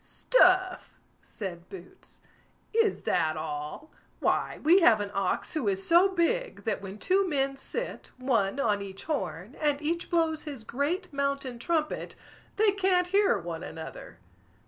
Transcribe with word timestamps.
"Stuff!" 0.03 0.99
said 1.21 1.69
Boots; 1.69 2.21
"is 2.73 3.03
that 3.03 3.37
all? 3.37 3.91
why, 4.19 4.59
we 4.63 4.79
have 4.81 4.99
an 4.99 5.11
ox 5.13 5.53
who 5.53 5.67
is 5.67 5.85
so 5.85 6.07
big, 6.09 6.63
that 6.63 6.81
when 6.81 6.97
two 6.97 7.29
men 7.29 7.55
sit, 7.55 8.09
one 8.17 8.59
on 8.59 8.81
each 8.81 9.03
horn, 9.03 9.55
and 9.61 9.79
each 9.79 10.09
blows 10.09 10.45
his 10.45 10.63
great 10.63 11.13
mountain 11.13 11.59
trumpet, 11.59 12.15
they 12.55 12.71
can't 12.71 13.09
hear 13.13 13.37
one 13.37 13.61
another." 13.61 14.17